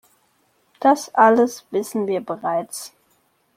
[0.79, 2.91] Das alles wissen wir bereits.